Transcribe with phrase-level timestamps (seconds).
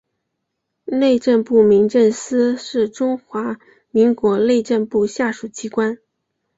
[0.85, 3.59] 内政部民政司是中华
[3.91, 5.99] 民国内政部下属机关。